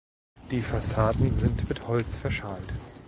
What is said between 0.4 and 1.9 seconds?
Die Fassaden sind mit